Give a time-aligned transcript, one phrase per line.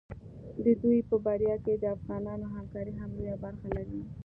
[0.63, 4.01] د دوی په بریا کې د افغانانو همکاري هم لویه برخه لري.